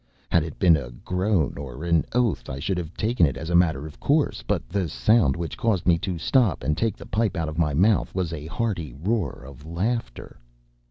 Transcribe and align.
Had 0.31 0.43
it 0.43 0.57
been 0.57 0.75
a 0.75 0.89
groan 0.89 1.59
or 1.59 1.83
an 1.83 2.03
oath, 2.13 2.49
I 2.49 2.57
should 2.57 2.79
have 2.79 2.97
taken 2.97 3.27
it 3.27 3.37
as 3.37 3.51
a 3.51 3.55
matter 3.55 3.85
of 3.85 3.99
course; 3.99 4.41
but 4.41 4.67
the 4.67 4.89
sound 4.89 5.35
which 5.35 5.59
caused 5.59 5.85
me 5.85 5.99
to 5.99 6.17
stop 6.17 6.63
and 6.63 6.75
take 6.75 6.97
the 6.97 7.05
pipe 7.05 7.37
out 7.37 7.49
of 7.49 7.59
my 7.59 7.75
mouth 7.75 8.15
was 8.15 8.33
a 8.33 8.47
hearty 8.47 8.93
roar 8.95 9.43
of 9.45 9.63
laughter! 9.63 10.39